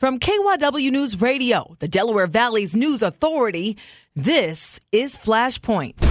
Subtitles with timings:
[0.00, 3.76] From KYW News Radio, the Delaware Valley's news authority,
[4.16, 6.02] this is Flashpoint.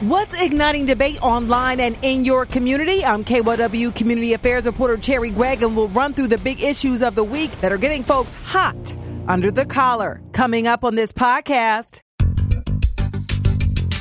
[0.00, 3.04] What's igniting debate online and in your community?
[3.04, 7.14] I'm KYW Community Affairs reporter Cherri Gregg, and we'll run through the big issues of
[7.14, 8.96] the week that are getting folks hot
[9.28, 10.20] under the collar.
[10.32, 12.00] Coming up on this podcast.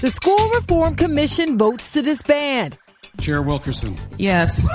[0.02, 2.80] The School Reform Commission votes to disband.
[3.22, 4.00] Chair Wilkerson.
[4.18, 4.68] Yes.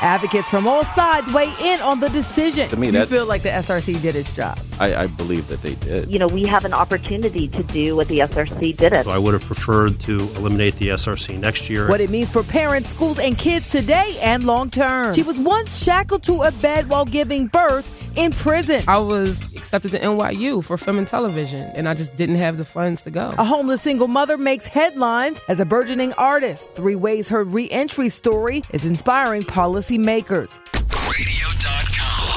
[0.00, 2.68] Advocates from all sides weigh in on the decision.
[2.68, 4.58] To me, you feel like the SRC did its job.
[4.78, 6.08] I, I believe that they did.
[6.08, 9.04] you know, we have an opportunity to do what the SRC didn't.
[9.04, 11.88] So I would have preferred to eliminate the SRC next year.
[11.88, 15.14] What it means for parents, schools, and kids today and long term.
[15.14, 18.84] She was once shackled to a bed while giving birth in prison.
[18.88, 22.64] I was accepted to NYU for film and television, and I just didn't have the
[22.64, 23.34] funds to go.
[23.38, 26.72] A homeless single mother makes headlines as a burgeoning artist.
[26.74, 29.44] Three ways her re-entry story is inspiring
[29.88, 30.58] policymakers.
[31.08, 32.28] Radio.com.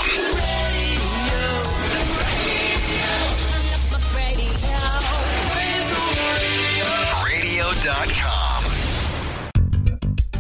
[7.26, 8.64] Radio.com.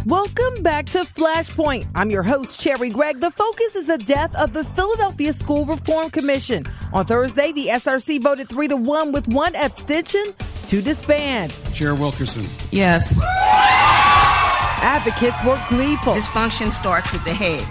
[0.05, 1.87] Welcome back to Flashpoint.
[1.95, 3.19] I'm your host, Cherri Gregg.
[3.19, 6.65] The focus is the death of the Philadelphia School Reform Commission.
[6.91, 10.33] On Thursday, the SRC voted 3 to 1 with one abstention
[10.67, 11.55] to disband.
[11.73, 12.45] Chair Wilkerson.
[12.71, 13.21] Yes.
[14.81, 16.13] Advocates were gleeful.
[16.13, 17.67] Dysfunction starts with the head.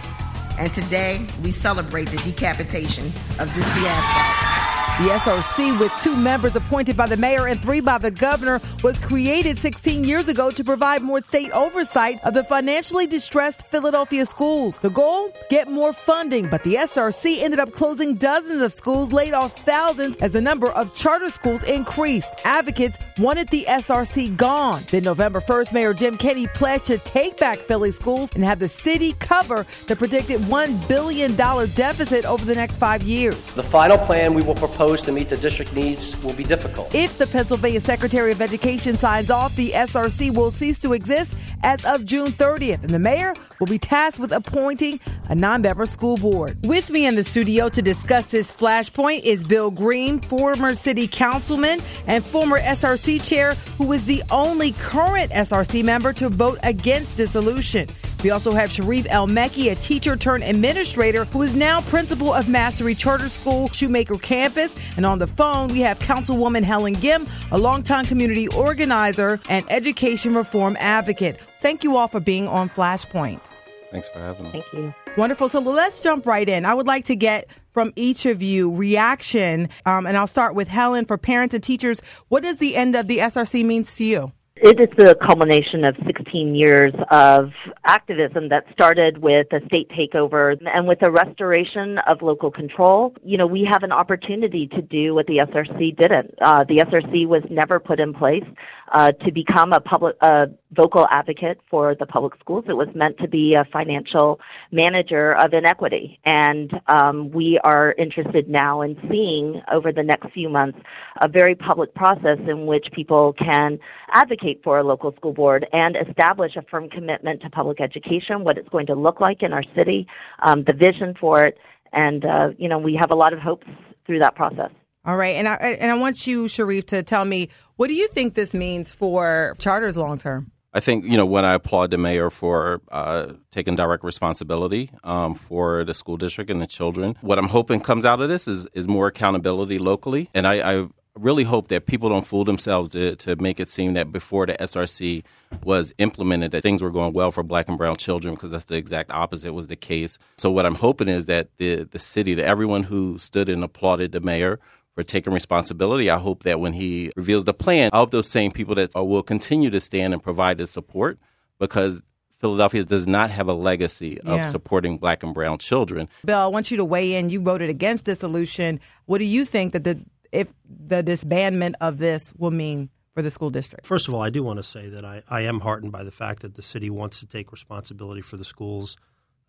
[0.61, 3.07] And today we celebrate the decapitation
[3.41, 4.60] of this fiasco.
[5.01, 8.99] The SRC, with two members appointed by the mayor and three by the governor, was
[8.99, 14.77] created 16 years ago to provide more state oversight of the financially distressed Philadelphia schools.
[14.77, 15.33] The goal?
[15.49, 20.17] Get more funding, but the SRC ended up closing dozens of schools, laid off thousands
[20.17, 22.35] as the number of charter schools increased.
[22.45, 24.85] Advocates wanted the SRC gone.
[24.91, 28.69] Then November 1st, Mayor Jim Kenney pledged to take back Philly schools and have the
[28.69, 33.51] city cover the predicted $1 billion deficit over the next five years.
[33.53, 36.93] The final plan we will propose to meet the district needs will be difficult.
[36.95, 41.85] If the Pennsylvania Secretary of Education signs off, the SRC will cease to exist as
[41.85, 44.99] of June 30th, and the mayor will be tasked with appointing
[45.29, 46.59] a non-member school board.
[46.67, 51.81] With me in the studio to discuss this flashpoint is Bill Green, former city councilman
[52.07, 57.89] and former SRC chair, who is the only current SRC member to vote against dissolution.
[58.23, 62.49] We also have Sharif El Mekki, a teacher turned administrator who is now principal of
[62.49, 64.77] Mastery Charter School, Shoemaker Campus.
[64.97, 70.35] And on the phone, we have Councilwoman Helen Gym, a longtime community organizer and education
[70.35, 71.41] reform advocate.
[71.61, 73.51] Thank you all for being on Flashpoint.
[73.91, 74.51] Thanks for having me.
[74.53, 74.95] Thank you.
[75.17, 75.49] Wonderful.
[75.49, 76.65] So let's jump right in.
[76.65, 80.69] I would like to get from each of you reaction, um, and I'll start with
[80.69, 82.01] Helen for parents and teachers.
[82.29, 84.33] What does the end of the SRC means to you?
[84.63, 87.49] It is the culmination of 16 years of
[87.87, 93.15] activism that started with a state takeover and with the restoration of local control.
[93.25, 96.35] You know, we have an opportunity to do what the SRC didn't.
[96.43, 98.45] Uh, the SRC was never put in place
[98.93, 102.65] uh, to become a public, uh, vocal advocate for the public schools.
[102.69, 104.41] It was meant to be a financial
[104.73, 106.19] manager of inequity.
[106.25, 110.79] And um, we are interested now in seeing over the next few months
[111.23, 113.79] a very public process in which people can
[114.13, 118.59] advocate for a local school board and establish a firm commitment to public education, what
[118.59, 120.07] it's going to look like in our city,
[120.45, 121.59] um, the vision for it.
[121.93, 123.67] And, uh, you know, we have a lot of hopes
[124.07, 124.71] through that process.
[125.05, 128.09] All right, and I and I want you, Sharif, to tell me what do you
[128.09, 130.53] think this means for charters long term?
[130.75, 135.35] I think you know when I applaud the mayor for uh, taking direct responsibility um,
[135.35, 137.17] for the school district and the children.
[137.23, 140.87] What I'm hoping comes out of this is is more accountability locally, and I, I
[141.15, 144.55] really hope that people don't fool themselves to, to make it seem that before the
[144.55, 145.25] SRC
[145.65, 148.77] was implemented that things were going well for black and brown children because that's the
[148.77, 150.19] exact opposite was the case.
[150.37, 154.13] So what I'm hoping is that the the city, that everyone who stood and applauded
[154.13, 154.61] the mayor
[154.95, 156.11] for taking responsibility.
[156.11, 159.05] I hope that when he reveals the plan, I hope those same people that uh,
[159.05, 161.19] will continue to stand and provide the support
[161.59, 162.01] because
[162.41, 164.49] Philadelphia does not have a legacy of Yeah.
[164.49, 166.09] supporting black and brown children.
[166.25, 167.31] Bill, I want you to weigh in.
[167.31, 168.81] You voted against dissolution.
[169.07, 170.01] What do you think that the
[170.33, 173.85] if the disbandment of this will mean for the school district?
[173.85, 176.13] First of all, I do want to say that I, I am heartened by the
[176.13, 178.97] fact that the city wants to take responsibility for the schools.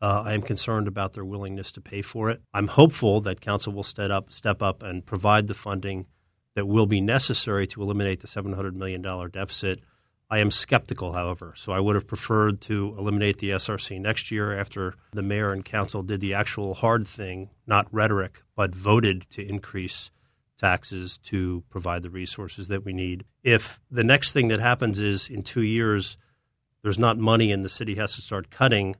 [0.01, 2.41] Uh, I am concerned about their willingness to pay for it.
[2.53, 6.07] I'm hopeful that council will step up, step up and provide the funding
[6.55, 9.79] that will be necessary to eliminate the $700 million deficit.
[10.29, 14.57] I am skeptical, however, so I would have preferred to eliminate the SRC next year
[14.57, 19.47] after the mayor and council did the actual hard thing, not rhetoric, but voted to
[19.47, 20.09] increase
[20.57, 23.25] taxes to provide the resources that we need.
[23.43, 26.17] If the next thing that happens is in two years
[26.83, 28.95] there's not money and the city has to start cutting,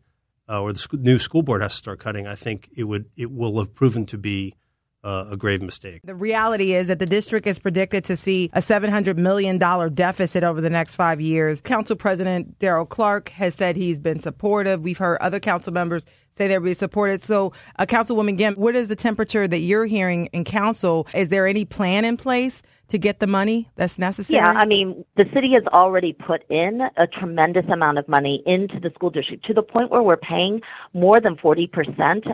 [0.52, 3.06] uh, or the sc- new school board has to start cutting, I think it would
[3.16, 4.56] it will have proven to be
[5.04, 6.02] uh, a grave mistake.
[6.04, 10.62] The reality is that the district is predicted to see a $700 million deficit over
[10.62, 11.60] the next five years.
[11.62, 14.84] Council President Darrell Clarke has said he's been supportive.
[14.84, 17.22] We've heard other council members say they'll be supported.
[17.22, 21.08] So, uh, Councilwoman Gym, what is the temperature that you're hearing in council?
[21.16, 24.38] Is there any plan in place to get the money that's necessary?
[24.38, 28.80] Yeah, I mean, the city has already put in a tremendous amount of money into
[28.80, 30.62] the school district to the point where we're paying
[30.94, 31.70] more than 40%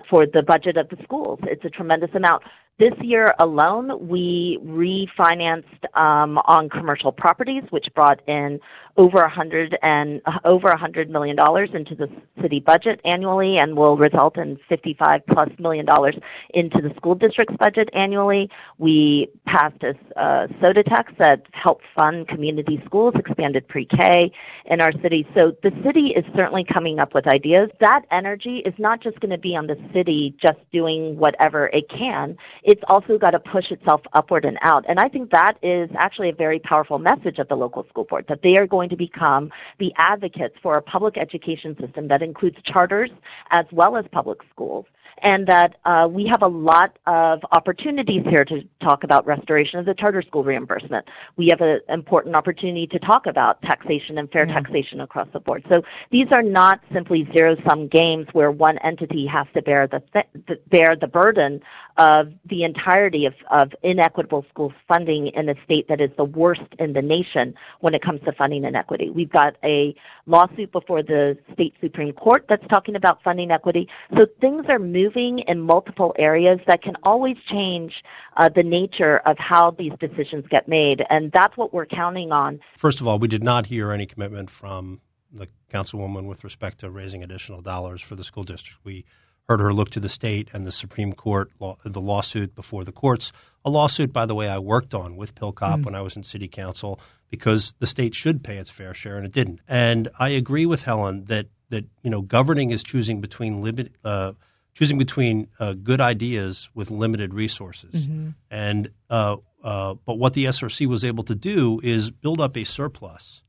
[0.09, 1.39] for the budget of the schools.
[1.43, 2.43] It's a tremendous amount.
[2.79, 8.59] This year alone, we refinanced um, on commercial properties, which brought in
[8.97, 12.07] over a hundred and uh, over a hundred million dollars into the
[12.41, 16.15] city budget annually, and will result in fifty-five plus million dollars
[16.53, 18.49] into the school district's budget annually.
[18.77, 24.31] We passed a uh, soda tax that helped fund community schools, expanded pre-K
[24.65, 25.27] in our city.
[25.39, 27.69] So the city is certainly coming up with ideas.
[27.79, 31.85] That energy is not just going to be on the city just doing whatever it
[31.89, 32.35] can.
[32.63, 34.85] It's also got to push itself upward and out.
[34.89, 38.25] And I think that is actually a very powerful message of the local school board
[38.29, 42.57] that they are going to become the advocates for a public education system that includes
[42.71, 43.09] charters
[43.51, 44.85] as well as public schools
[45.23, 49.85] and that uh, we have a lot of opportunities here to talk about restoration of
[49.85, 51.05] the charter school reimbursement.
[51.37, 54.53] We have an important opportunity to talk about taxation and fair yeah.
[54.53, 55.65] taxation across the board.
[55.71, 55.81] So
[56.11, 60.45] these are not simply zero sum games where one entity has to bear the, th-
[60.47, 61.61] the bear the burden
[61.97, 66.61] of the entirety of, of inequitable school funding in a state that is the worst
[66.79, 69.09] in the nation when it comes to funding inequity.
[69.09, 69.95] We've got a
[70.25, 73.87] lawsuit before the state Supreme Court that's talking about funding equity.
[74.15, 77.93] So things are moving in multiple areas that can always change
[78.37, 81.03] uh, the nature of how these decisions get made.
[81.09, 82.59] And that's what we're counting on.
[82.75, 85.01] First of all, we did not hear any commitment from
[85.31, 88.79] the councilwoman with respect to raising additional dollars for the school district.
[88.83, 89.05] We
[89.49, 92.91] heard her look to the state and the Supreme Court, law, the lawsuit before the
[92.91, 93.31] courts.
[93.63, 95.85] A lawsuit, by the way, I worked on with Pilcop mm.
[95.85, 96.99] when I was in city council
[97.29, 99.61] because the state should pay its fair share and it didn't.
[99.67, 104.33] And I agree with Helen that that you know governing is choosing between limit, uh,
[104.73, 108.05] choosing between uh, good ideas with limited resources.
[108.05, 108.29] Mm-hmm.
[108.49, 112.63] And uh, uh but what the SRC was able to do is build up a
[112.63, 113.41] surplus.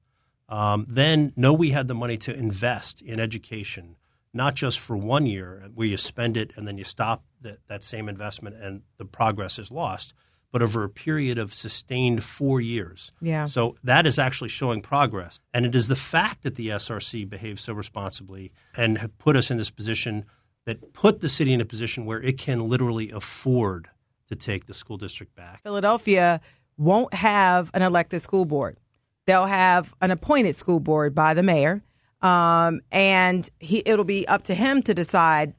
[0.48, 3.96] Um, then know we had the money to invest in education
[4.38, 7.82] not just for one year where you spend it and then you stop the, that
[7.82, 10.14] same investment and the progress is lost,
[10.52, 13.10] but over a period of sustained four years.
[13.20, 13.46] Yeah.
[13.46, 15.40] So that is actually showing progress.
[15.52, 19.50] And it is the fact that the SRC behaved so responsibly and have put us
[19.50, 20.24] in this position
[20.66, 23.88] that put the city in a position where it can literally afford
[24.28, 25.62] to take the school district back.
[25.64, 26.40] Philadelphia
[26.76, 28.78] won't have an elected school board.
[29.26, 31.82] They'll have an appointed school board by the mayor
[32.22, 35.54] um, and he it'll be up to him to decide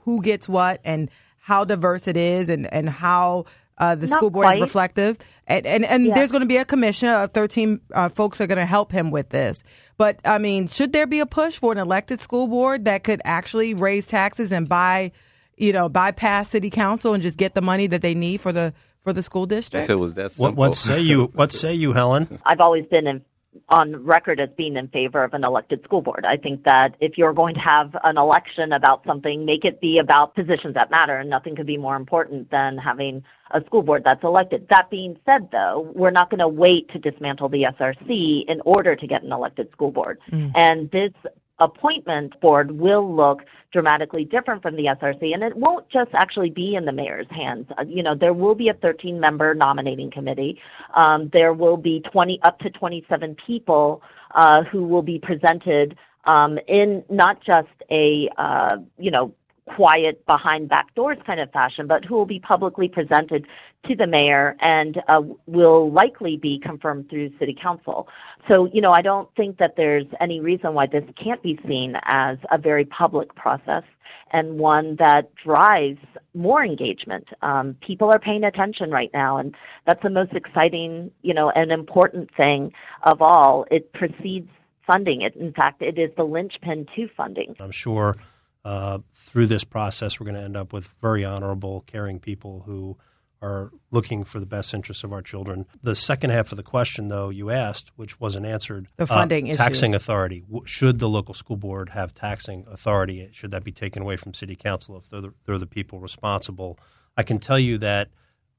[0.00, 3.44] who gets what and how diverse it is and and how
[3.78, 4.58] uh, the Not school board quite.
[4.58, 5.18] is reflective.
[5.46, 6.14] And and, and yeah.
[6.14, 9.10] there's going to be a commission of 13 uh, folks are going to help him
[9.10, 9.62] with this.
[9.96, 13.20] But I mean, should there be a push for an elected school board that could
[13.24, 15.12] actually raise taxes and buy,
[15.56, 18.72] you know, bypass city council and just get the money that they need for the
[19.00, 19.84] for the school district?
[19.84, 20.54] If it was that simple.
[20.54, 21.24] What, what say you?
[21.34, 22.38] What say you, Helen?
[22.44, 23.24] I've always been in
[23.68, 26.24] on record as being in favor of an elected school board.
[26.24, 29.98] I think that if you're going to have an election about something, make it be
[29.98, 33.22] about positions that matter, and nothing could be more important than having
[33.52, 34.66] a school board that's elected.
[34.70, 38.94] That being said, though, we're not going to wait to dismantle the SRC in order
[38.94, 40.18] to get an elected school board.
[40.30, 40.52] Mm.
[40.54, 41.12] And this
[41.60, 43.40] appointment board will look
[43.72, 47.66] dramatically different from the SRC, and it won't just actually be in the mayor's hands.
[47.78, 50.58] Uh, you know, there will be a 13-member nominating committee.
[50.94, 54.02] Um, there will be 20 up to 27 people
[54.34, 59.32] uh, who will be presented um, in not just a uh, you know
[59.76, 63.46] quiet behind back doors kind of fashion, but who will be publicly presented
[63.88, 68.08] to the mayor and uh, will likely be confirmed through city council.
[68.48, 71.94] So, you know, I don't think that there's any reason why this can't be seen
[72.04, 73.84] as a very public process
[74.32, 75.98] and one that drives
[76.34, 77.26] more engagement.
[77.42, 79.54] Um, people are paying attention right now, and
[79.86, 82.72] that's the most exciting, you know, and important thing
[83.02, 83.66] of all.
[83.70, 84.48] It precedes
[84.86, 85.22] funding.
[85.22, 87.56] It, in fact, it is the linchpin to funding.
[87.58, 88.16] I'm sure
[88.64, 92.96] uh, through this process, we're going to end up with very honorable, caring people who
[93.42, 95.64] are looking for the best interests of our children.
[95.82, 99.54] The second half of the question, though, you asked, which wasn't answered, the funding uh,
[99.54, 100.44] taxing authority.
[100.66, 103.30] Should the local school board have taxing authority?
[103.32, 106.78] Should that be taken away from city council if they're the, they're the people responsible?
[107.16, 108.08] I can tell you that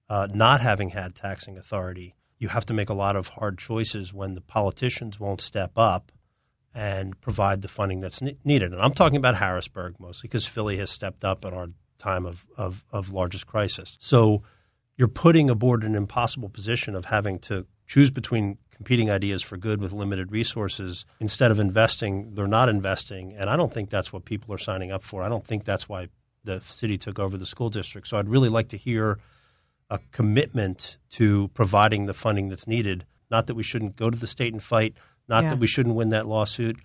[0.10, 4.14] uh, not having had taxing authority, you have to make a lot of hard choices
[4.14, 6.12] when the politicians won't step up
[6.74, 8.72] and provide the funding that's ne- needed.
[8.72, 12.46] And I'm talking about Harrisburg mostly because Philly has stepped up in our time of,
[12.58, 13.98] of, of largest crisis.
[14.00, 14.42] So
[14.98, 19.42] you're putting a board in an impossible position of having to choose between competing ideas
[19.42, 23.92] for good with limited resources instead of investing they're not investing and i don't think
[23.92, 26.08] that's what people are signing up for i don't think that's why
[26.44, 29.20] the city took over the school district so i'd really like to hear
[29.92, 34.26] a commitment to providing the funding that's needed not that we shouldn't go to the
[34.26, 34.96] state and fight
[35.32, 35.50] not Yeah.
[35.52, 36.78] that we shouldn't win that lawsuit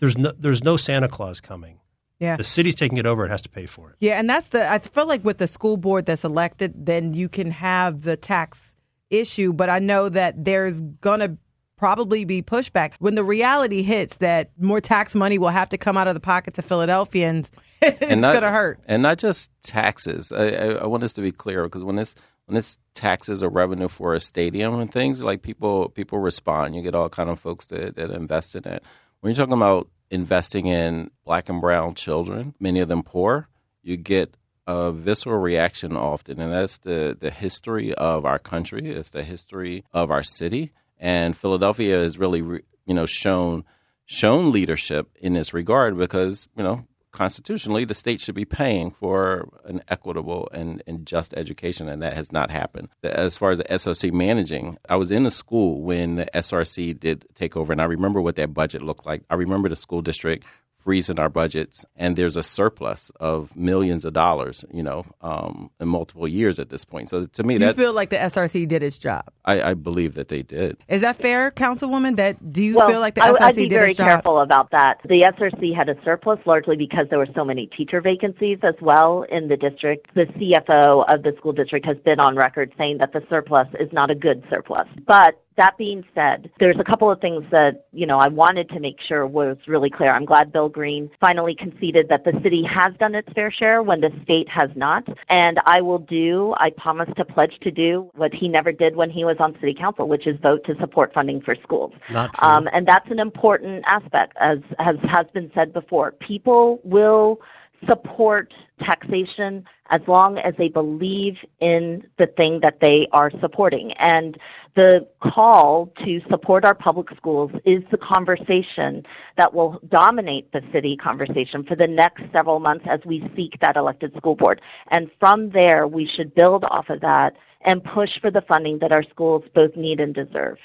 [0.00, 1.78] there's no there's no santa claus coming
[2.18, 2.36] Yeah.
[2.36, 4.62] the city's taking it over it has to pay for it Yeah, and that's the.
[4.68, 8.74] I feel like with the school board that's elected, then you can have the tax
[9.10, 9.52] issue.
[9.52, 11.36] But I know that there's gonna
[11.76, 15.96] probably be pushback when the reality hits that more tax money will have to come
[15.96, 17.50] out of the pockets of Philadelphians.
[17.82, 18.78] it's and not, gonna hurt.
[18.86, 20.30] And not just taxes.
[20.30, 22.14] I, I, I want this to be clear because when this
[22.50, 26.74] when this taxes or revenue for a stadium and things like people people respond.
[26.74, 28.82] You get all kind of folks that, that invest in it.
[29.20, 33.46] When you're talking about investing in black and brown children, many of them poor,
[33.84, 38.90] you get a visceral reaction often, and that's the the history of our country.
[38.90, 43.62] It's the history of our city, and Philadelphia has really, re- you know, shown
[44.06, 49.48] shown leadership in this regard because you know constitutionally the state should be paying for
[49.64, 52.88] an equitable and, and just education and that has not happened.
[53.02, 57.26] As far as the src managing i was in the school when the src did
[57.34, 59.22] take over and i remember what that budget looked like.
[59.30, 60.44] I remember the school district
[60.78, 65.88] freezing our budgets and there's a surplus of millions of dollars you know um, in
[65.88, 67.08] multiple years at this point.
[67.08, 69.24] So to me You that feel like the SRC did its job.
[69.50, 72.16] I, I believe that they did Is that fair, Councilwoman?
[72.16, 74.70] That do you well, feel like the I, SRC I'd be did very careful about
[74.70, 74.98] that.
[75.04, 79.24] The SRC had a surplus largely because there were so many teacher vacancies as well
[79.30, 80.14] in the district.
[80.14, 83.92] The CFO of the school district has been on record saying that the surplus is
[83.92, 84.86] not a good surplus.
[85.06, 88.80] But that being said, there's a couple of things that, you know, I wanted to
[88.80, 90.10] make sure was really clear.
[90.10, 94.00] I'm glad Bill Green finally conceded that the city has done its fair share when
[94.00, 95.04] the state has not.
[95.28, 99.10] And I will do, I promise to pledge to do what he never did when
[99.10, 101.92] he was on city council, which is vote to support funding for schools.
[102.10, 102.48] Not true.
[102.48, 106.12] Um, and that's an important aspect, as has, has been said before.
[106.12, 107.40] People will
[107.88, 113.92] support taxation as long as they believe in the thing that they are supporting.
[113.98, 114.36] And
[114.76, 119.02] the call to support our public schools is the conversation
[119.36, 123.76] that will dominate the city conversation for the next several months as we seek that
[123.76, 124.60] elected school board.
[124.90, 127.32] And from there, we should build off of that
[127.64, 130.58] and push for the funding that our schools both need and deserve.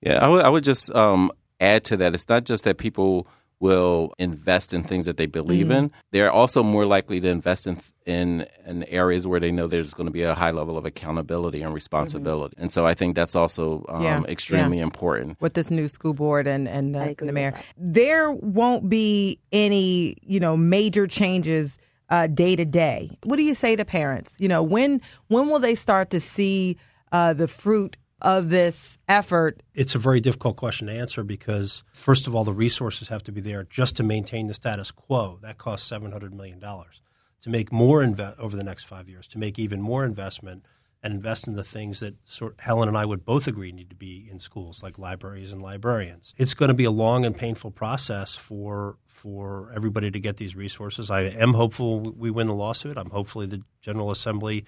[0.00, 1.30] Yeah, I would, I would just um,
[1.60, 2.14] add to that.
[2.14, 3.28] It's not just that people
[3.62, 5.84] will invest in things that they believe Mm-hmm.
[5.86, 5.90] in.
[6.10, 10.08] They're also more likely to invest in in, in areas where they know there's going
[10.08, 12.56] to be a high level of accountability and responsibility.
[12.58, 14.24] And so I think that's also um, Mm-hmm.
[14.24, 14.90] Yeah, extremely yeah.
[14.90, 15.40] important.
[15.40, 17.54] with this new school board and and the, agree the mayor.
[17.78, 21.78] There won't be any you know major changes
[22.10, 23.00] uh, day to day.
[23.28, 24.30] What do you say to parents?
[24.42, 26.76] You know when when will they start to see
[27.12, 29.62] uh, the fruit of this effort?
[29.74, 33.32] it's a very difficult question to answer because, first of all, the resources have to
[33.32, 35.38] be there just to maintain the status quo.
[35.42, 37.02] That costs seven hundred million dollars.
[37.42, 40.64] To make more inve- over the next five years, to make even more investment
[41.02, 43.96] and invest in the things that sort Helen and I would both agree need to
[43.96, 46.32] be in schools, like libraries and librarians.
[46.36, 50.54] It's going to be a long and painful process for for everybody to get these
[50.54, 51.10] resources.
[51.10, 52.96] I am hopeful we win the lawsuit.
[52.96, 54.64] I'm hopefully the General Assembly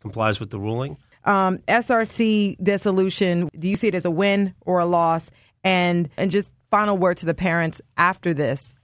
[0.00, 0.98] complies with the ruling.
[1.24, 3.50] Um, SRC dissolution.
[3.58, 5.30] Do you see it as a win or a loss?
[5.64, 8.74] And and just final word to the parents after this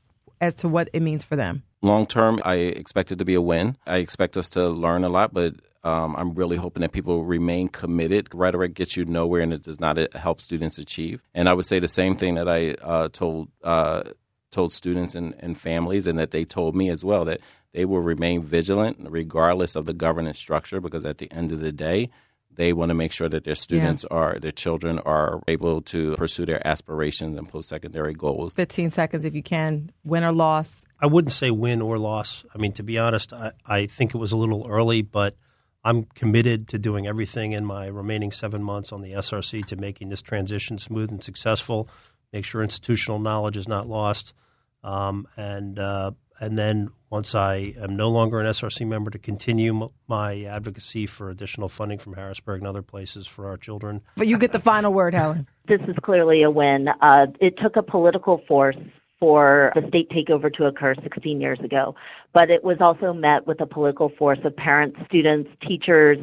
[0.41, 1.63] as to what it means for them.
[1.83, 3.77] Long term, I expect it to be a win.
[3.87, 7.69] I expect us to learn a lot, but um, I'm really hoping that people remain
[7.69, 8.35] committed.
[8.35, 11.23] Rhetoric gets you nowhere, and it does not help students achieve.
[11.35, 14.05] And I would say the same thing that I uh, told uh,
[14.51, 17.41] told students and, and families, and that they told me as well that
[17.73, 21.73] they will remain vigilant regardless of the governance structure, because at the end of the
[21.73, 22.09] day,
[22.57, 26.47] they want to make sure that their students are their children are able to pursue
[26.47, 28.55] their aspirations and post secondary goals.
[28.55, 30.87] 15 seconds if you can, win or loss.
[31.01, 32.45] I wouldn't say win or loss.
[32.55, 35.35] I mean, to be honest, I, I think it was a little early, but
[35.85, 40.09] I'm committed to doing everything in my remaining seven months on the SRC to making
[40.09, 41.89] this transition smooth and successful,
[42.33, 44.33] make sure institutional knowledge is not lost,
[44.85, 49.85] um, and uh, and then once I am no longer an SRC member, to continue
[49.85, 54.03] m- my advocacy for additional funding from Harrisburg and other places for our children.
[54.17, 55.49] But you get the final word, Helen.
[55.67, 56.89] This is clearly a win.
[57.01, 58.77] Uh, it took a political force
[59.19, 61.95] for the state takeover to occur 16 years ago,
[62.35, 66.19] but it was also met with a political force of parents, students, teachers,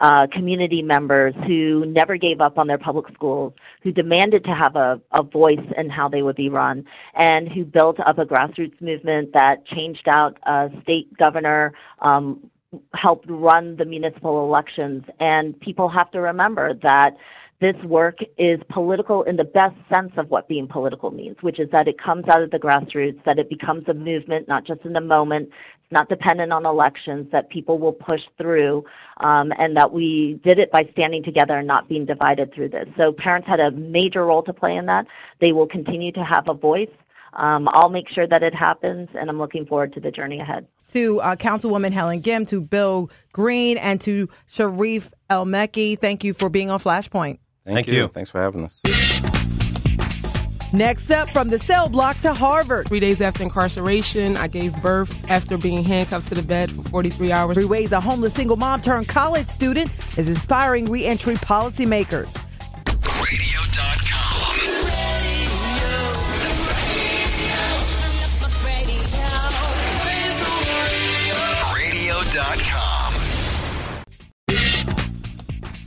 [0.00, 4.76] uh, community members who never gave up on their public schools, who demanded to have
[4.76, 6.84] a, a voice in how they would be run,
[7.14, 12.50] and who built up a grassroots movement that changed out a state governor, um,
[12.94, 15.04] helped run the municipal elections.
[15.20, 17.12] And people have to remember that
[17.60, 21.70] this work is political in the best sense of what being political means, which is
[21.72, 24.92] that it comes out of the grassroots, that it becomes a movement, not just in
[24.92, 25.48] the moment,
[25.90, 28.84] not dependent on elections, that people will push through,
[29.18, 32.88] um, and that we did it by standing together and not being divided through this.
[33.00, 35.06] So parents had a major role to play in that.
[35.40, 36.90] They will continue to have a voice.
[37.32, 40.66] Um, I'll make sure that it happens, and I'm looking forward to the journey ahead.
[40.92, 46.48] To uh, Councilwoman Helen Gym, to Bill Green, and to Sharif El-Mekki, thank you for
[46.48, 47.38] being on Flashpoint.
[47.64, 48.08] Thank, Thank you.
[48.08, 48.80] Thanks for having us.
[50.76, 52.86] Next up, from the cell block to Harvard.
[52.88, 57.32] Three days after incarceration, I gave birth after being handcuffed to the bed for 43
[57.32, 57.56] hours.
[57.56, 62.36] Three ways a homeless single mom turned college student is inspiring reentry policymakers.
[63.24, 64.36] Radio.com.
[71.74, 72.85] Radio.com.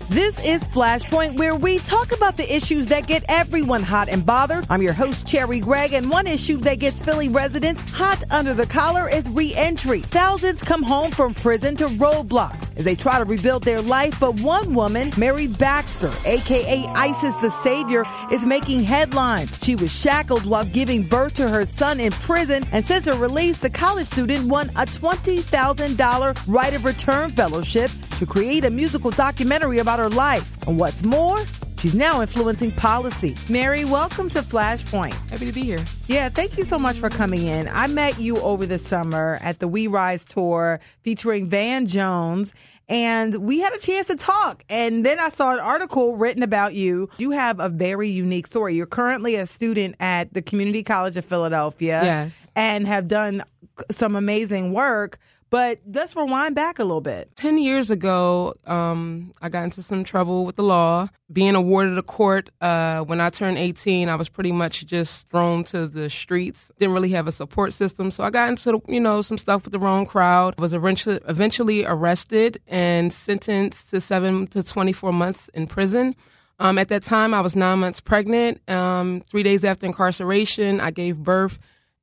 [0.10, 4.66] This is Flashpoint, where we talk about the issues that get everyone hot and bothered.
[4.68, 8.66] I'm your host, Cherri Gregg, and one issue that gets Philly residents hot under the
[8.66, 10.00] collar is reentry.
[10.00, 14.34] Thousands come home from prison to roadblocks as they try to rebuild their life, but
[14.42, 19.56] one woman, Mary Baxter, aka Isis Tha Savior, is making headlines.
[19.62, 23.60] She was shackled while giving birth to her son in prison, and since her release,
[23.60, 29.78] the college student won a $20,000 right of return fellowship to create a musical documentary
[29.78, 30.62] about her life.
[30.68, 31.40] And what's more,
[31.78, 33.34] she's now influencing policy.
[33.48, 35.14] Mary, welcome to Flashpoint.
[35.30, 35.84] Happy to be here.
[36.08, 37.70] Yeah, thank you so much for coming in.
[37.70, 42.54] I met you over the summer at the We Rise tour featuring Van Jones.
[42.90, 44.66] And we had a chance to talk.
[44.68, 47.10] And then I saw an article written about you.
[47.20, 48.76] You have a very unique story.
[48.76, 52.02] You're currently a student at the Community College of Philadelphia.
[52.04, 52.52] Yes.
[52.54, 53.44] And have done
[53.92, 55.20] some amazing work.
[55.50, 57.36] But let's rewind back a little bit.
[57.36, 61.08] 10 years ago, um, I got into some trouble with the law.
[61.32, 65.64] Being awarded a court uh, when I turned 18, I was pretty much just thrown
[65.66, 66.72] to the streets.
[66.78, 68.12] Didn't really have a support system.
[68.12, 70.60] So I got into, you know, some stuff with the wrong crowd.
[70.60, 76.16] Was eventually, eventually arrested and sentenced to seven to 24 months in prison.
[76.60, 78.68] Um, at that time, I was nine months pregnant.
[78.70, 81.58] Um, three days after incarceration, I gave birth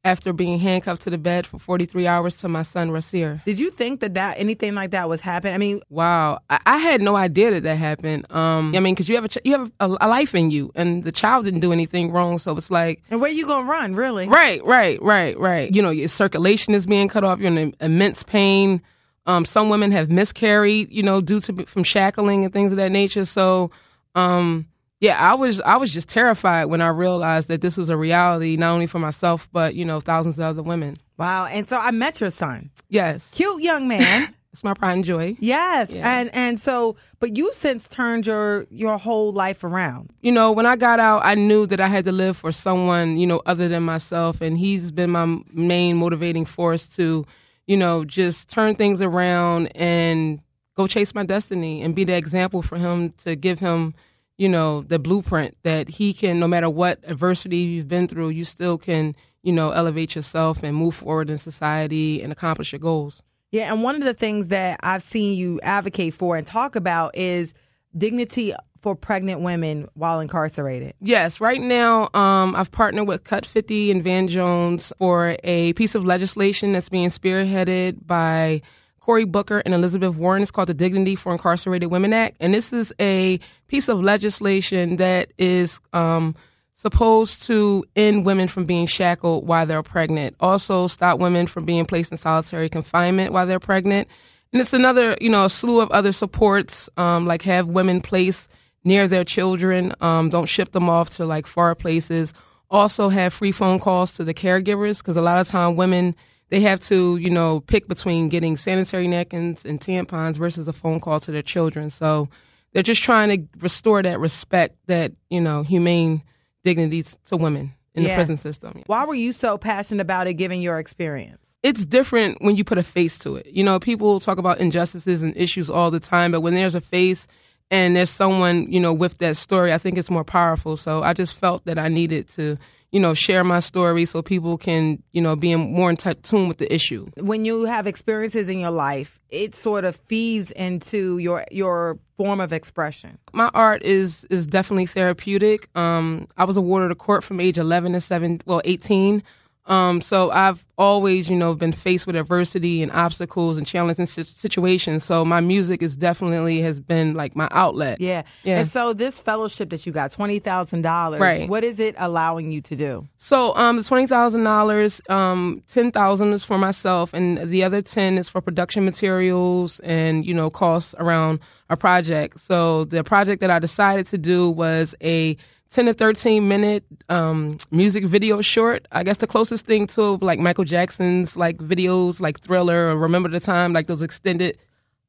[0.07, 3.45] after being handcuffed to the bed for 43 hours to my son Rasir.
[3.45, 5.55] Did you think that, that anything like that was happening?
[5.55, 8.31] I mean, Wow, I, I had no idea that that happened.
[8.31, 10.71] Um, I mean, because you have a ch- you have a, a life in you,
[10.77, 13.95] and the child didn't do anything wrong, so it's like and where you gonna run,
[13.95, 14.29] really?
[14.29, 15.75] right, right, right, right.
[15.75, 17.41] You know, your circulation is being cut off.
[17.41, 18.83] You're in immense pain.
[19.27, 22.93] Um, some women have miscarried, you know, due to from shackling and things of that
[22.93, 23.25] nature.
[23.25, 23.73] So,
[24.15, 24.69] um,
[25.01, 28.57] yeah, I was I was just terrified when I realized that this was a reality,
[28.57, 30.95] not only for myself, but you know, thousands of other women.
[31.19, 31.47] Wow.
[31.47, 32.71] And so I met your son.
[32.89, 34.35] Yes, Cute young man.
[34.53, 35.37] it's my pride and joy.
[35.41, 35.91] yes.
[35.91, 36.21] Yeah.
[36.21, 40.11] And and so but you since turned your your whole life around.
[40.23, 43.17] you know, when I got out, I knew that I had to live for someone,
[43.19, 44.41] you know, other than myself.
[44.41, 47.25] And he's been my main motivating force to,
[47.67, 50.41] you know, just turn things around and
[50.75, 53.95] go chase my destiny and be the example for him to give him,
[54.39, 58.45] you know, the blueprint that he can, no matter what adversity you've been through, you
[58.45, 63.23] still can, you know, elevate yourself and move forward in society and accomplish your goals.
[63.53, 67.17] Yeah, and one of the things that I've seen you advocate for and talk about
[67.17, 67.55] is
[67.97, 70.93] dignity for pregnant women while incarcerated.
[71.01, 75.95] Yes, right now um, I've partnered with Cut 50 and Van Jones for a piece
[75.95, 78.63] of legislation that's being spearheaded by
[79.07, 80.43] Cory Booker and Elizabeth Warren.
[80.43, 82.39] It's called the Dignity for Incarcerated Women Act.
[82.41, 83.39] And this is a
[83.69, 86.35] piece of legislation that is um,
[86.75, 91.87] supposed to end women from being shackled while they're pregnant, also stop women from being
[91.87, 94.09] placed in solitary confinement while they're pregnant.
[94.53, 98.51] And it's another, you know, a slew of other supports, um, like have women placed
[98.83, 99.93] near their children.
[100.01, 102.35] Um, don't ship them off to like far places.
[102.73, 106.17] Also have free phone calls to the caregivers because a lot of time women
[106.49, 111.01] they have to, you know, pick between getting sanitary napkins and tampons versus a phone
[111.01, 111.91] call to their children.
[111.91, 112.29] So
[112.73, 116.23] they're just trying to restore that respect, that you know, humane
[116.65, 118.83] dignity to women in the prison system.
[118.87, 121.47] Why were you so passionate about it given your experience?
[121.67, 123.47] it's different when you put a face to it.
[123.49, 126.81] You know, people talk about injustices and issues all the time, but when there's a
[126.81, 127.27] face
[127.73, 130.77] and there's someone, you know, with that story, I think it's more powerful.
[130.77, 132.57] So I just felt that I needed to,
[132.97, 136.15] you know, share my story so people can, you know, be in, more in t-
[136.15, 137.07] tune with the issue.
[137.19, 142.41] When you have experiences in your life, it sort of feeds into your your form
[142.41, 143.19] of expression.
[143.35, 145.69] My art is is definitely therapeutic.
[145.77, 149.23] Um, I was awarded a court from age 11 to 7, well, 18.
[149.67, 154.23] Um, so I've always, you know, been faced with adversity and obstacles and challenging si-
[154.23, 155.05] situations.
[155.05, 158.01] So my music is definitely has been like my outlet.
[158.01, 158.23] Yeah.
[158.45, 158.59] Yeah.
[158.61, 161.49] And so this fellowship that you got, twenty thousand dollars, Right.
[161.49, 163.09] what is it allowing you to do?
[163.19, 167.83] So um, the twenty thousand dollars, um, ten thousand is for myself, and the other
[167.83, 172.39] ten is for production materials and you know costs around a project.
[172.39, 175.37] So the project that I decided to do was a
[175.71, 178.87] ten to thirteen minute um, music video short.
[178.93, 183.29] I guess the closest thing to like Michael Jackson's like videos, like Thriller or Remember
[183.29, 184.59] the Time, like those extended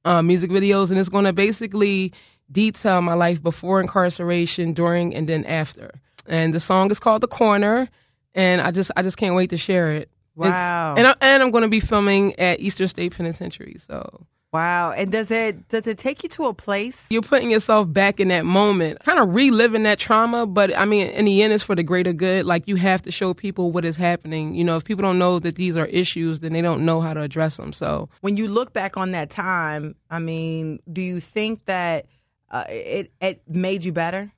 [0.06, 2.14] uh, music videos, and it's going to basically
[2.52, 5.92] detail my life before incarceration, during, and then after.
[6.26, 7.88] And the song is called "The Corner,"
[8.36, 10.10] and I just I just can't wait to share it.
[10.38, 10.94] It's- Wow.
[10.96, 14.28] and I, and I'm going to be filming at Eastern State Penitentiary, so.
[14.54, 14.92] Wow.
[14.92, 17.06] And does it does it take you to a place?
[17.10, 20.46] You're putting yourself back in that moment, kind of reliving that trauma.
[20.46, 22.46] But I mean, in the end, it's for the greater good.
[22.46, 24.56] Like you have to show people what is happening.
[24.56, 27.14] You know, if people don't know that these are issues, then they don't know how
[27.14, 27.74] to address them.
[27.74, 32.06] So When you look back on that time, I mean, do you think that
[32.50, 34.32] uh, it it made you better?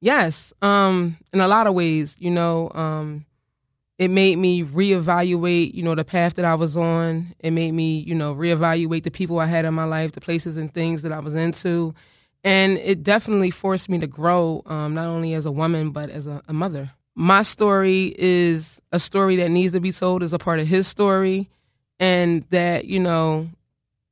[0.00, 3.24] Yes, um, in a lot of ways, you know, um,
[3.98, 7.34] it made me reevaluate, you know, the path that I was on.
[7.38, 10.56] It made me, you know, reevaluate the people I had in my life, the places
[10.56, 11.94] and things that I was into,
[12.42, 16.26] and it definitely forced me to grow, um, not only as a woman but as
[16.26, 16.90] a, a mother.
[17.14, 20.88] My story is a story that needs to be told as a part of his
[20.88, 21.48] story,
[22.00, 23.48] and that you know,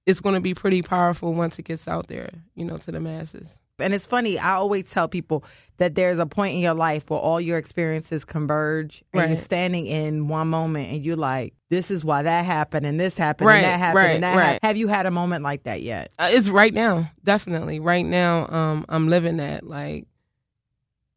[0.07, 3.01] it's going to be pretty powerful once it gets out there, you know, to the
[3.01, 3.59] masses.
[3.83, 5.45] And it's funny, I always tell people
[5.79, 9.39] that there's a point in your life where all your experiences converge and you're Right.
[9.39, 13.49] standing in one moment and you're like, this is why that happened and this happened
[13.49, 14.61] Right, and that happened right, and that happened.
[14.63, 16.11] Have you had a moment like that yet?
[16.19, 18.47] Uh, it's right now, definitely right now.
[18.49, 20.07] Um, I'm living that like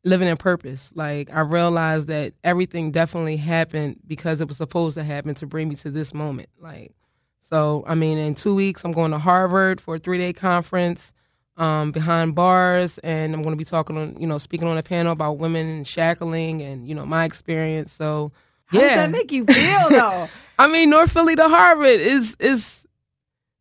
[0.03, 0.91] living in purpose.
[0.95, 5.67] Like I realized that everything definitely happened because it was supposed to happen to bring
[5.69, 6.49] me to this moment.
[6.59, 6.93] Like,
[7.41, 11.11] so I mean, in two weeks I'm going to Harvard for a three day conference.
[11.57, 14.83] Um, behind bars, and I'm going to be talking on, you know, speaking on a
[14.83, 17.93] panel about women and shackling, and you know, my experience.
[17.93, 18.33] So,
[18.65, 20.27] How yeah, does that make you feel though?
[20.59, 22.85] I mean, North Philly to Harvard is is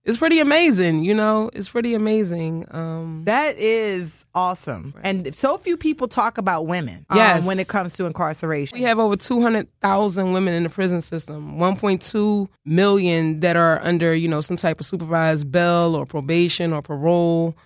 [0.04, 1.04] is pretty amazing.
[1.04, 2.66] You know, it's pretty amazing.
[2.70, 4.94] Um, that is awesome.
[5.02, 8.78] And so few people talk about women um, when it comes to incarceration.
[8.78, 11.58] we have over two hundred thousand women in the prison system.
[11.58, 16.06] One point two million that are under you know some type of supervised bail or
[16.06, 17.56] probation or parole.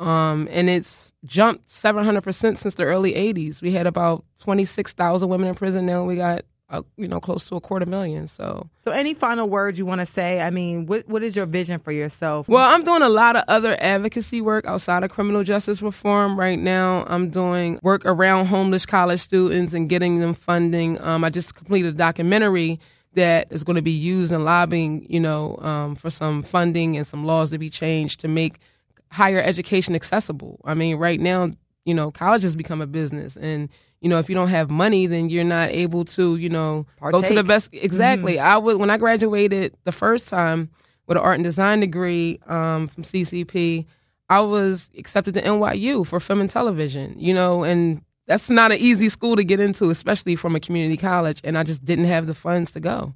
[0.00, 3.60] Um, and it's jumped 700% since the early 80s.
[3.60, 5.84] We had about 26,000 women in prison.
[5.84, 8.26] Now we got, uh, you know, close to a quarter million.
[8.26, 10.40] So, So any final words you want to say?
[10.40, 12.48] I mean, what what is your vision for yourself?
[12.48, 16.58] Well, I'm doing a lot of other advocacy work outside of criminal justice reform right
[16.58, 17.04] now.
[17.06, 21.00] I'm doing work around homeless college students and getting them funding.
[21.02, 22.80] Um, I just completed a documentary
[23.14, 27.04] that is going to be used in lobbying, you know, um, for some funding and
[27.06, 28.60] some laws to be changed to make
[29.10, 30.60] higher education accessible.
[30.64, 31.50] I mean, right now,
[31.84, 33.68] you know, college has become a business and
[34.00, 37.20] you know, if you don't have money, then you're not able to, you know, go
[37.20, 37.70] to the best.
[37.72, 38.38] Exactly.
[38.38, 40.70] I would when I graduated the first time
[41.06, 43.86] with an art and design degree um, from CCP.
[44.30, 47.14] I was accepted to NYU for film and television.
[47.18, 50.96] You know, and that's not an easy school to get into, especially from a community
[50.96, 51.40] college.
[51.44, 53.14] And I just didn't have the funds to go.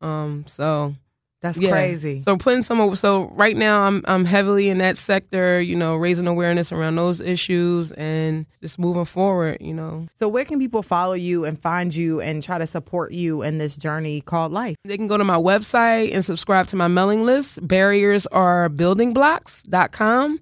[0.00, 0.94] Um, so
[1.42, 1.70] That's yeah.
[1.70, 2.22] crazy.
[2.22, 2.94] So putting some.
[2.94, 5.60] So right now, I'm I'm heavily in that sector.
[5.60, 9.58] You know, raising awareness around those issues and just moving forward.
[9.60, 13.12] You know, So where can people follow you and find you and try to support
[13.12, 14.76] you in this journey called life?
[14.84, 17.66] they can go to my website and subscribe to my mailing list.
[17.66, 20.40] Barriers are buildingblocks.com.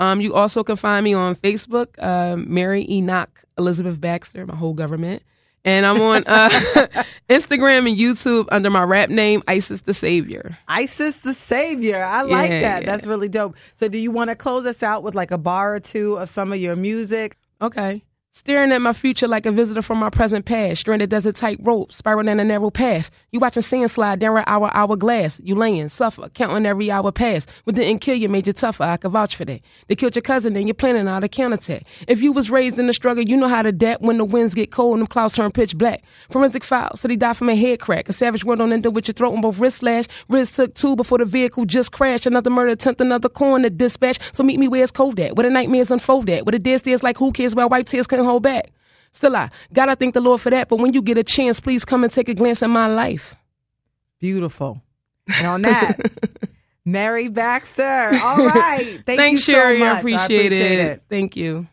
[0.00, 4.74] Um, you also can find me on Facebook, uh, Mary Enoch Elizabeth Baxter, my whole
[4.74, 5.22] government.
[5.64, 6.48] And I'm on uh,
[7.28, 10.56] Instagram and YouTube under my rap name, Isis Tha Savior.
[10.68, 12.02] Isis Tha Savior.
[12.02, 12.82] I like Yeah, that.
[12.82, 12.86] yeah.
[12.86, 13.56] That's really dope.
[13.74, 16.30] So do you want to close us out with like a bar or two of
[16.30, 17.36] some of your music?
[17.60, 18.02] Okay.
[18.32, 21.58] Staring at my future like a visitor from my present past, stranded as a tight
[21.62, 23.10] rope, spiraling down a narrow path.
[23.32, 25.40] You watching sand slide down our hourglass.
[25.42, 27.48] You laying, suffer, counting every hour pass.
[27.64, 28.84] What didn't kill you made you tougher.
[28.84, 29.62] I can vouch for that.
[29.88, 31.82] They killed your cousin, and you're planning out a counterattack.
[32.06, 34.54] If you was raised in the struggle, you know how to adapt when the winds
[34.54, 36.04] get cold and the clouds turn pitch black.
[36.30, 38.08] Forensic file, said he died from a head crack.
[38.08, 40.04] A savage word on end up with your throat and both wrist slash.
[40.28, 42.26] Wrist took two before the vehicle just crashed.
[42.26, 44.20] Another murder attempt, another corner dispatch.
[44.32, 46.78] So meet me where it's cold at, where the nightmares unfold at, where the dead
[46.78, 48.72] stares like who cares where white tears couldn't hold back.
[49.12, 49.50] Still I.
[49.72, 50.68] God, I thank the Lord for that.
[50.68, 53.34] But when you get a chance, please come and take a glance at my life.
[54.20, 54.82] Beautiful.
[55.38, 55.98] And on that,
[56.84, 57.82] Mary Baxter.
[58.22, 59.00] All right.
[59.06, 59.78] Thank Thanks, you so Cherri.
[59.78, 59.96] much.
[59.96, 61.02] I appreciate, it.
[61.08, 61.66] Thank you.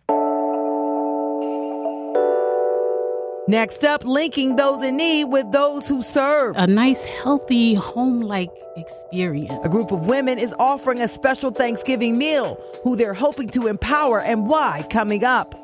[3.50, 6.58] Next up, linking those in need with those who serve.
[6.58, 9.58] A nice, healthy, home like experience.
[9.64, 14.20] A group of women is offering a special Thanksgiving meal who they're hoping to empower
[14.20, 15.56] and why coming up.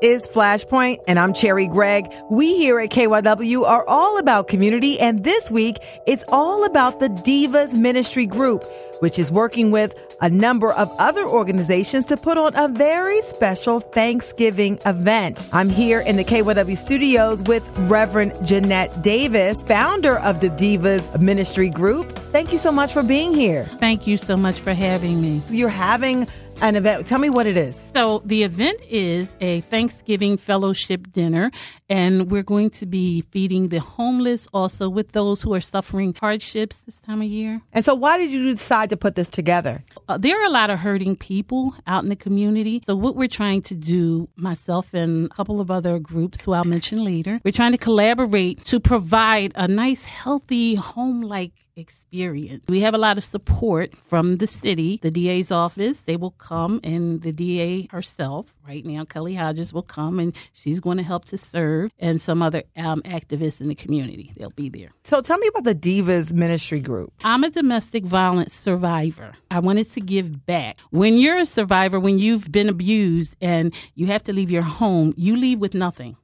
[0.00, 2.12] Is Flashpoint, and I'm Cherri Gregg.
[2.30, 7.08] We here at KYW are all about community, and this week it's all about the
[7.08, 8.64] Divas Ministry Group,
[9.00, 13.80] which is working with a number of other organizations to put on a very special
[13.80, 15.48] Thanksgiving event.
[15.52, 21.70] I'm here in the KYW studios with Reverend Jeanette Davis, founder of the Divas Ministry
[21.70, 22.12] Group.
[22.30, 23.64] Thank you so much for being here.
[23.64, 25.42] Thank you so much for having me.
[25.48, 26.28] You're having
[26.60, 27.06] an event.
[27.06, 27.88] Tell me what it is.
[27.94, 31.50] So, the event is a Thanksgiving fellowship dinner,
[31.88, 36.78] and we're going to be feeding the homeless also with those who are suffering hardships
[36.78, 37.60] this time of year.
[37.72, 39.84] And so, why did you decide to put this together?
[40.08, 42.82] Uh, there are a lot of hurting people out in the community.
[42.84, 46.64] So, what we're trying to do, myself and a couple of other groups who I'll
[46.64, 52.64] mention later, we're trying to collaborate to provide a nice, healthy, home like experience.
[52.68, 56.02] We have a lot of support from the city, the DA's office.
[56.02, 60.80] They will come, and the DA herself, right now, Kelly Hodges, will come and she's
[60.80, 64.32] going to help to serve, and some other um, activists in the community.
[64.36, 64.88] They'll be there.
[65.04, 67.12] So, tell me about the Divas Ministry Group.
[67.24, 69.32] I'm a domestic violence survivor.
[69.50, 70.76] I wanted to give back.
[70.90, 75.14] When you're a survivor, when you've been abused and you have to leave your home,
[75.16, 76.16] you leave with nothing.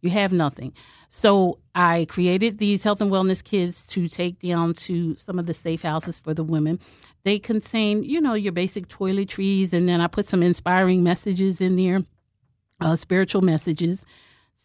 [0.00, 0.72] You have nothing.
[1.08, 5.54] So I created these health and wellness kits to take down to some of the
[5.54, 6.78] safe houses for the women.
[7.24, 11.76] They contain, you know, your basic toiletries, and then I put some inspiring messages in
[11.76, 12.04] there,
[12.80, 14.04] uh, spiritual messages.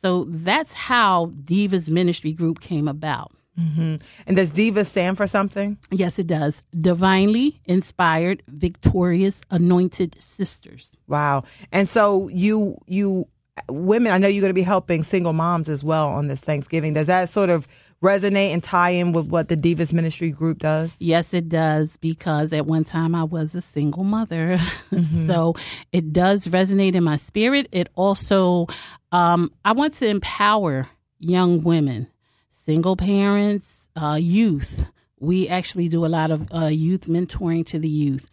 [0.02, 3.32] So that's how Divas Ministry Group came about.
[3.60, 3.96] Mm-hmm.
[4.26, 5.78] And does Diva stand for something?
[5.91, 6.63] Yes, it does.
[6.80, 10.93] Divinely inspired, victorious, anointed sisters.
[11.08, 11.43] Wow.
[11.72, 13.28] And so you you
[13.70, 16.94] women, I know you're going to be helping single moms as well on this Thanksgiving.
[16.94, 17.68] Does that sort of
[18.02, 20.96] resonate and tie in with what the Divas Ministry Group does?
[21.00, 24.60] Yes, it does because at one time I was a single mother.
[24.94, 25.26] Mm-hmm.
[25.26, 25.56] so
[25.92, 27.68] it does resonate in my spirit.
[27.72, 28.68] It also,
[29.12, 30.88] um, I want to empower
[31.18, 32.08] young women,
[32.52, 34.86] single parents, uh, youth.
[35.20, 38.30] We actually do a lot of uh, youth mentoring to the youth.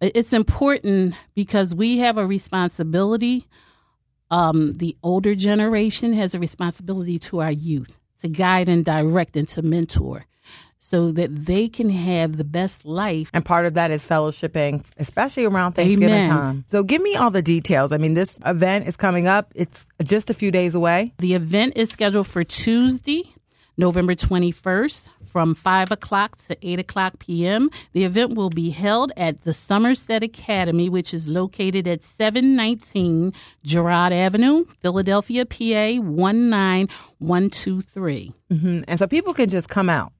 [0.00, 3.48] It's important because we have a responsibility.
[4.30, 9.48] Um, the older generation has a responsibility to our youth to guide and direct and
[9.48, 10.26] to mentor
[10.78, 13.30] so that they can have the best life.
[13.34, 16.28] And part of that is fellowshipping, especially around Thanksgiving Amen.
[16.28, 16.64] time.
[16.68, 17.92] So give me all the details.
[17.92, 21.12] I mean, this event is coming up, it's just a few days away.
[21.18, 23.24] The event is scheduled for Tuesday,
[23.78, 27.70] November 21st from 5 o'clock to 8 o'clock p.m.
[27.92, 33.32] The event will be held at the Somerset Academy, which is located at 719
[33.64, 38.32] Girard Avenue, Philadelphia, PA 19123.
[38.50, 38.80] Mm-hmm.
[38.88, 40.12] And so people can just come out.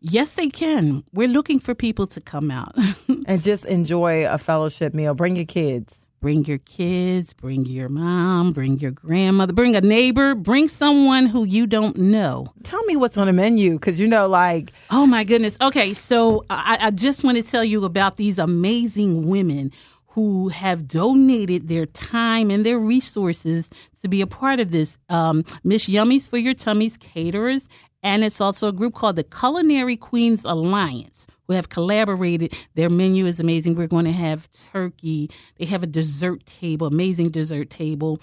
[0.00, 1.04] Yes, they can.
[1.12, 2.74] We're looking for people to come out
[3.26, 5.14] and just enjoy a fellowship meal.
[5.14, 6.03] Bring your kids.
[6.24, 11.44] Bring your kids, bring your mom, bring your grandmother, bring a neighbor, bring someone who
[11.44, 12.46] you don't know.
[12.62, 14.72] Tell me what's on the menu because you know, like.
[14.90, 15.58] Oh my goodness.
[15.60, 19.70] Okay, so I, I just want to tell you about these amazing women
[20.06, 23.68] who have donated their time and their resources
[24.00, 24.96] to be a part of this.
[25.10, 27.68] Um, Miss Yummies for Your Tummies caterers,
[28.02, 32.56] and it's also a group called the Culinary Queens Alliance who have collaborated.
[32.74, 33.74] Their menu is amazing.
[33.74, 35.30] We're going to have turkey.
[35.58, 38.20] They have a dessert table, amazing dessert table,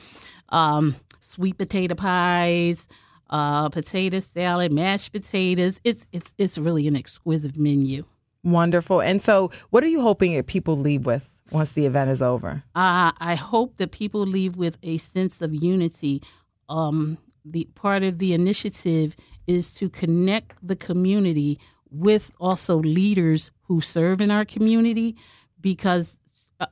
[0.50, 2.88] um, sweet potato pies,
[3.30, 5.80] uh, potato salad, mashed potatoes.
[5.84, 8.04] It's it's it's really an exquisite menu.
[8.44, 9.02] Wonderful.
[9.02, 12.64] And so, what are you hoping that people leave with once the event is over?
[12.76, 16.24] Uh, I hope that people leave with a sense of unity.
[16.68, 19.16] Um, the part of the initiative
[19.48, 21.60] is to connect the community
[21.92, 25.16] with also leaders who serve in our community
[25.60, 26.18] because
[26.60, 26.68] uh,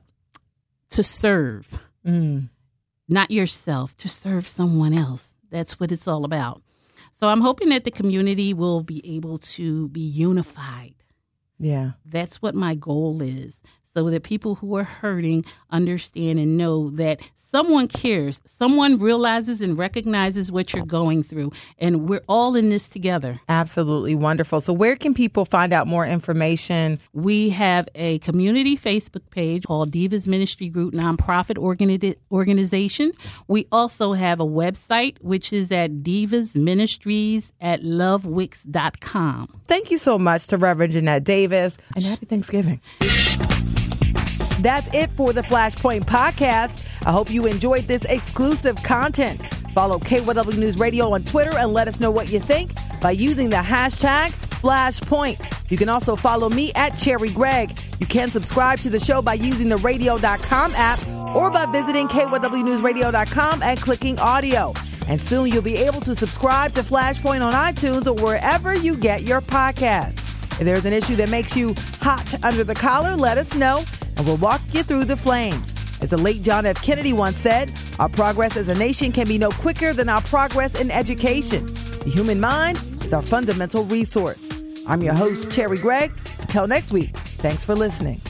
[0.90, 2.48] to serve, mm.
[3.08, 5.36] not yourself, to serve someone else.
[5.50, 6.62] That's what it's all about.
[7.12, 10.94] So I'm hoping that the community will be able to be unified.
[11.58, 11.92] Yeah.
[12.06, 13.60] That's what my goal is
[13.94, 19.76] so that people who are hurting understand and know that someone cares, someone realizes and
[19.76, 23.40] recognizes what you're going through, and we're all in this together.
[23.48, 24.60] Absolutely wonderful.
[24.60, 27.00] So, where can people find out more information?
[27.12, 33.12] We have a community Facebook page called Divas Ministry Group Nonprofit organi- Organization.
[33.48, 39.60] We also have a website, which is at Divas Ministries at lovewix.com.
[39.66, 42.80] Thank you so much to Reverend Jeanette Davis, and happy Thanksgiving.
[44.62, 47.06] That's it for the Flashpoint podcast.
[47.06, 49.40] I hope you enjoyed this exclusive content.
[49.72, 53.48] Follow KYW News Radio on Twitter and let us know what you think by using
[53.48, 55.70] the hashtag Flashpoint.
[55.70, 57.70] You can also follow me at Cherri Gregg.
[58.00, 63.62] You can subscribe to the show by using the radio.com app or by visiting KYWNewsRadio.com
[63.62, 64.74] and clicking audio.
[65.08, 69.22] And soon you'll be able to subscribe to Flashpoint on iTunes or wherever you get
[69.22, 70.18] your podcast.
[70.60, 73.82] If there's an issue that makes you hot under the collar, let us know
[74.20, 75.72] and we'll walk you through the flames.
[76.02, 76.82] As the late John F.
[76.82, 80.78] Kennedy once said, our progress as a nation can be no quicker than our progress
[80.78, 81.64] in education.
[82.04, 84.50] The human mind is our fundamental resource.
[84.86, 86.12] I'm your host, Cherri Gregg.
[86.38, 88.20] Until next week, thanks for listening.